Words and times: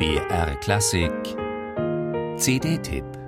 BR 0.00 0.54
Klassik. 0.62 1.12
CD-Tipp 2.38 3.20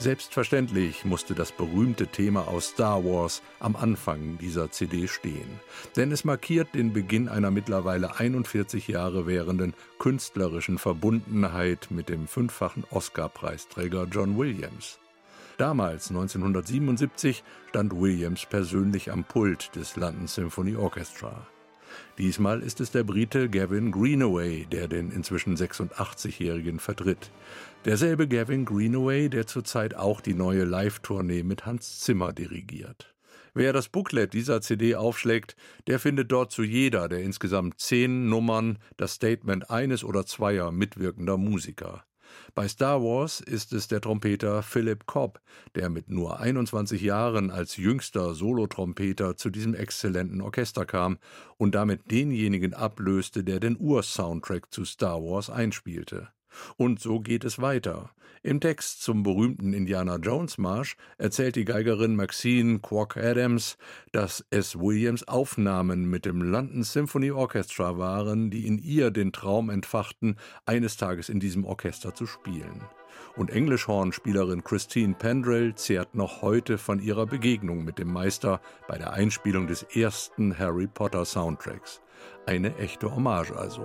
Selbstverständlich 0.00 1.04
musste 1.04 1.34
das 1.34 1.52
berühmte 1.52 2.06
Thema 2.06 2.48
aus 2.48 2.68
Star 2.68 3.04
Wars 3.04 3.42
am 3.58 3.76
Anfang 3.76 4.38
dieser 4.38 4.70
CD 4.70 5.06
stehen, 5.06 5.60
denn 5.94 6.10
es 6.10 6.24
markiert 6.24 6.74
den 6.74 6.94
Beginn 6.94 7.28
einer 7.28 7.50
mittlerweile 7.50 8.18
41 8.18 8.88
Jahre 8.88 9.26
währenden 9.26 9.74
künstlerischen 9.98 10.78
Verbundenheit 10.78 11.88
mit 11.90 12.08
dem 12.08 12.28
fünffachen 12.28 12.84
Oscar-Preisträger 12.88 14.06
John 14.10 14.38
Williams. 14.38 14.98
Damals, 15.58 16.08
1977, 16.08 17.44
stand 17.68 17.92
Williams 17.92 18.46
persönlich 18.46 19.12
am 19.12 19.24
Pult 19.24 19.76
des 19.76 19.96
London 19.96 20.26
Symphony 20.26 20.76
Orchestra. 20.76 21.46
Diesmal 22.18 22.60
ist 22.60 22.80
es 22.80 22.90
der 22.90 23.04
Brite 23.04 23.48
Gavin 23.48 23.90
Greenaway, 23.90 24.66
der 24.66 24.88
den 24.88 25.10
inzwischen 25.10 25.56
86-Jährigen 25.56 26.78
vertritt. 26.78 27.30
Derselbe 27.84 28.28
Gavin 28.28 28.64
Greenaway, 28.64 29.28
der 29.28 29.46
zurzeit 29.46 29.94
auch 29.94 30.20
die 30.20 30.34
neue 30.34 30.64
Live-Tournee 30.64 31.42
mit 31.42 31.66
Hans 31.66 32.00
Zimmer 32.00 32.32
dirigiert. 32.32 33.14
Wer 33.54 33.72
das 33.72 33.88
Booklet 33.88 34.32
dieser 34.32 34.60
CD 34.60 34.94
aufschlägt, 34.94 35.56
der 35.86 35.98
findet 35.98 36.30
dort 36.30 36.52
zu 36.52 36.62
jeder 36.62 37.08
der 37.08 37.20
insgesamt 37.20 37.80
zehn 37.80 38.28
Nummern 38.28 38.78
das 38.96 39.14
Statement 39.14 39.70
eines 39.70 40.04
oder 40.04 40.24
zweier 40.24 40.70
mitwirkender 40.70 41.36
Musiker. 41.36 42.04
Bei 42.54 42.68
Star 42.68 43.02
Wars 43.02 43.40
ist 43.40 43.72
es 43.72 43.88
der 43.88 44.00
Trompeter 44.00 44.62
Philip 44.62 45.06
Cobb, 45.06 45.40
der 45.74 45.90
mit 45.90 46.08
nur 46.08 46.40
21 46.40 47.00
Jahren 47.02 47.50
als 47.50 47.76
jüngster 47.76 48.34
Solotrompeter 48.34 49.36
zu 49.36 49.50
diesem 49.50 49.74
exzellenten 49.74 50.40
Orchester 50.40 50.84
kam 50.84 51.18
und 51.56 51.74
damit 51.74 52.10
denjenigen 52.10 52.74
ablöste, 52.74 53.44
der 53.44 53.60
den 53.60 53.76
Ur-Soundtrack 53.78 54.72
zu 54.72 54.84
Star 54.84 55.22
Wars 55.22 55.50
einspielte. 55.50 56.28
Und 56.76 57.00
so 57.00 57.20
geht 57.20 57.44
es 57.44 57.60
weiter. 57.60 58.10
Im 58.42 58.58
Text 58.58 59.02
zum 59.02 59.22
berühmten 59.22 59.74
Indiana 59.74 60.16
Jones 60.16 60.56
Marsch 60.56 60.96
erzählt 61.18 61.56
die 61.56 61.66
Geigerin 61.66 62.16
Maxine 62.16 62.78
Quack 62.78 63.18
Adams, 63.18 63.76
dass 64.12 64.46
es 64.48 64.78
Williams 64.78 65.28
Aufnahmen 65.28 66.08
mit 66.08 66.24
dem 66.24 66.40
London 66.40 66.82
Symphony 66.82 67.32
Orchestra 67.32 67.98
waren, 67.98 68.50
die 68.50 68.66
in 68.66 68.78
ihr 68.78 69.10
den 69.10 69.32
Traum 69.32 69.68
entfachten, 69.68 70.36
eines 70.64 70.96
Tages 70.96 71.28
in 71.28 71.38
diesem 71.38 71.66
Orchester 71.66 72.14
zu 72.14 72.24
spielen. 72.26 72.82
Und 73.36 73.50
Englischhornspielerin 73.50 74.64
Christine 74.64 75.14
Pendrell 75.18 75.74
zehrt 75.74 76.14
noch 76.14 76.40
heute 76.40 76.78
von 76.78 76.98
ihrer 76.98 77.26
Begegnung 77.26 77.84
mit 77.84 77.98
dem 77.98 78.10
Meister 78.10 78.62
bei 78.88 78.96
der 78.96 79.12
Einspielung 79.12 79.66
des 79.66 79.82
ersten 79.82 80.58
Harry 80.58 80.86
Potter 80.86 81.26
Soundtracks. 81.26 82.00
Eine 82.46 82.74
echte 82.78 83.14
Hommage 83.14 83.52
also. 83.52 83.84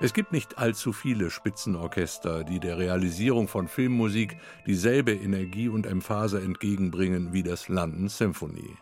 Es 0.00 0.12
gibt 0.12 0.30
nicht 0.30 0.58
allzu 0.58 0.92
viele 0.92 1.28
Spitzenorchester, 1.28 2.44
die 2.44 2.60
der 2.60 2.78
Realisierung 2.78 3.48
von 3.48 3.66
Filmmusik 3.66 4.36
dieselbe 4.64 5.10
Energie 5.12 5.68
und 5.68 5.86
Emphase 5.86 6.40
entgegenbringen 6.40 7.32
wie 7.32 7.42
das 7.42 7.68
London 7.68 8.08
Symphony. 8.08 8.76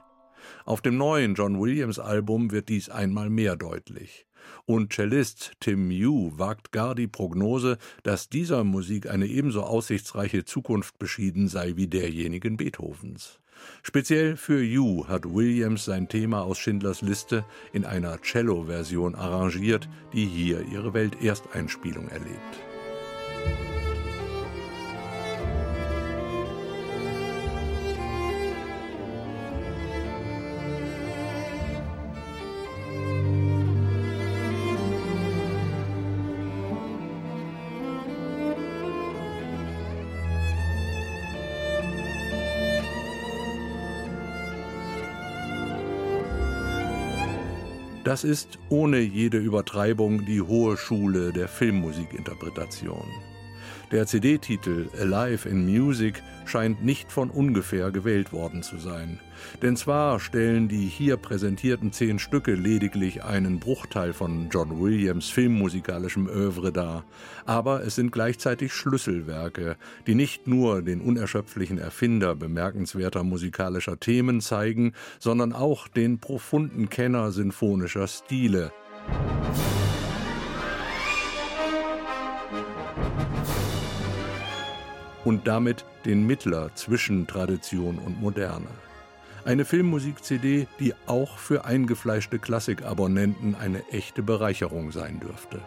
Auf 0.67 0.83
dem 0.83 0.99
neuen 0.99 1.35
John 1.35 1.59
Williams 1.59 1.99
Album 1.99 2.51
wird 2.51 2.69
dies 2.69 2.91
einmal 2.91 3.31
mehr 3.31 3.57
deutlich. 3.57 4.26
Und 4.65 4.93
Cellist 4.93 5.53
Tim 5.61 5.89
Mew 5.89 6.33
wagt 6.37 6.73
gar 6.73 6.95
die 6.95 7.07
Prognose, 7.07 7.79
dass 8.03 8.29
dieser 8.29 8.65
Musik 8.65 9.09
eine 9.09 9.27
ebenso 9.27 9.63
aussichtsreiche 9.63 10.45
Zukunft 10.45 10.99
beschieden 10.99 11.49
sei 11.49 11.75
wie 11.77 11.87
derjenigen 11.87 12.57
Beethovens. 12.57 13.39
Speziell 13.83 14.37
für 14.37 14.63
You 14.63 15.07
hat 15.09 15.25
Williams 15.25 15.85
sein 15.85 16.09
Thema 16.09 16.43
aus 16.43 16.59
Schindlers 16.59 17.03
Liste 17.03 17.45
in 17.73 17.85
einer 17.85 18.21
Cello-Version 18.21 19.15
arrangiert, 19.15 19.89
die 20.13 20.27
hier 20.27 20.61
ihre 20.63 20.93
Weltersteinspielung 20.95 22.09
erlebt. 22.09 23.76
Das 48.07 48.23
ist 48.23 48.61
ohne 48.69 49.01
jede 49.01 49.39
Übertreibung 49.39 50.25
die 50.27 50.41
hohe 50.41 50.77
Schule 50.77 51.33
der 51.33 51.49
Filmmusikinterpretation. 51.49 53.03
Der 53.93 54.07
CD-Titel 54.07 54.89
Alive 55.01 55.49
in 55.49 55.65
Music 55.65 56.23
scheint 56.45 56.85
nicht 56.85 57.13
von 57.13 57.31
ungefähr 57.31 57.91
gewählt 57.91 58.33
worden 58.33 58.63
zu 58.63 58.79
sein. 58.79 59.21
Denn 59.63 59.77
zwar 59.77 60.19
stellen 60.21 60.69
die 60.69 60.87
hier 60.87 61.17
präsentierten 61.17 61.93
zehn 61.93 62.19
Stücke 62.19 62.55
lediglich 62.55 63.23
einen 63.25 63.61
Bruchteil 63.61 64.13
von 64.13 64.49
John 64.51 64.81
Williams 64.81 65.29
filmmusikalischem 65.29 66.27
Övre 66.29 66.73
dar, 66.73 67.05
aber 67.45 67.85
es 67.85 67.95
sind 67.95 68.13
gleichzeitig 68.13 68.73
Schlüsselwerke, 68.73 69.77
die 70.07 70.15
nicht 70.15 70.47
nur 70.47 70.83
den 70.83 71.01
unerschöpflichen 71.01 71.79
Erfinder 71.79 72.35
bemerkenswerter 72.35 73.23
musikalischer 73.25 74.01
Themen 74.01 74.41
zeigen, 74.41 74.93
sondern 75.19 75.53
auch 75.53 75.89
den 75.89 76.19
profunden 76.19 76.89
Kenner 76.89 77.33
sinfonischer 77.33 78.09
Stile. 78.09 78.73
und 85.27 85.49
damit 85.49 85.85
den 86.05 86.25
Mittler 86.25 86.71
zwischen 86.77 87.27
Tradition 87.27 87.99
und 87.99 88.21
Moderne. 88.21 88.69
Eine 89.45 89.65
Filmmusik-CD, 89.65 90.69
die 90.79 90.95
auch 91.07 91.39
für 91.39 91.65
eingefleischte 91.65 92.39
Klassikabonnenten 92.39 93.57
eine 93.57 93.87
echte 93.91 94.23
Bereicherung 94.23 94.93
sein 94.93 95.19
dürfte. 95.19 95.61